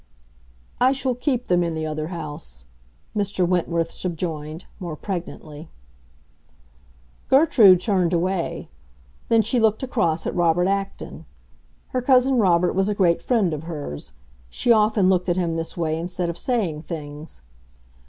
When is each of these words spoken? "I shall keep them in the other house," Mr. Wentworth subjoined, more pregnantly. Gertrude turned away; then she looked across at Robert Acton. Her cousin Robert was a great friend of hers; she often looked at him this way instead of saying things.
"I 0.79 0.93
shall 0.93 1.13
keep 1.13 1.45
them 1.45 1.61
in 1.63 1.75
the 1.75 1.85
other 1.85 2.07
house," 2.07 2.65
Mr. 3.15 3.47
Wentworth 3.47 3.91
subjoined, 3.91 4.65
more 4.79 4.95
pregnantly. 4.95 5.69
Gertrude 7.29 7.81
turned 7.81 8.11
away; 8.11 8.67
then 9.29 9.43
she 9.43 9.59
looked 9.59 9.83
across 9.83 10.25
at 10.25 10.33
Robert 10.33 10.67
Acton. 10.67 11.25
Her 11.89 12.01
cousin 12.01 12.39
Robert 12.39 12.73
was 12.73 12.89
a 12.89 12.95
great 12.95 13.21
friend 13.21 13.53
of 13.53 13.65
hers; 13.65 14.13
she 14.49 14.71
often 14.71 15.07
looked 15.07 15.29
at 15.29 15.37
him 15.37 15.55
this 15.55 15.77
way 15.77 15.99
instead 15.99 16.31
of 16.31 16.35
saying 16.39 16.81
things. 16.81 17.41